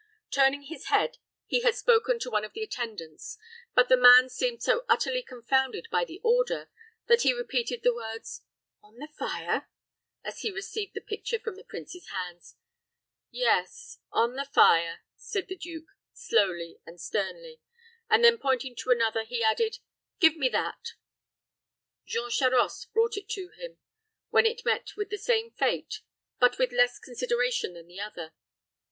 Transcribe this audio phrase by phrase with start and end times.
[0.31, 3.37] Turning his head, he had spoken to one of the attendants;
[3.75, 6.71] but the man seemed so utterly confounded by the order,
[7.05, 8.41] that he repeated the words,
[8.81, 9.67] "On the fire?"
[10.23, 12.55] as he received the picture from the prince's hands.
[13.29, 17.61] "Yes on the fire," said the duke, slowly and sternly;
[18.09, 19.77] and then pointing to another, he added,
[20.19, 20.93] "Give me that."
[22.07, 23.77] Jean Charost brought it to him,
[24.31, 26.01] when it met with the same fate,
[26.39, 28.33] but with less consideration than the other.